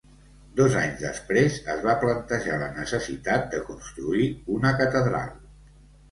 [0.59, 5.29] Dos anys després, es va plantejar la necessitat de construir una catedral.